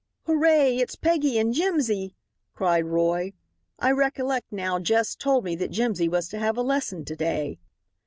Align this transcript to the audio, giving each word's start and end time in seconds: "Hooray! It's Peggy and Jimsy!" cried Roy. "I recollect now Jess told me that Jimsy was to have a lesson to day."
"Hooray! 0.25 0.77
It's 0.77 0.95
Peggy 0.95 1.37
and 1.37 1.53
Jimsy!" 1.53 2.15
cried 2.55 2.85
Roy. 2.87 3.33
"I 3.77 3.91
recollect 3.91 4.51
now 4.51 4.79
Jess 4.79 5.15
told 5.15 5.43
me 5.43 5.55
that 5.57 5.69
Jimsy 5.69 6.09
was 6.09 6.27
to 6.29 6.39
have 6.39 6.57
a 6.57 6.63
lesson 6.63 7.05
to 7.05 7.15
day." 7.15 7.59